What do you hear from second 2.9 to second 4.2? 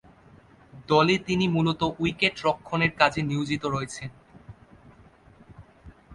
কাজে নিয়োজিত রয়েছেন।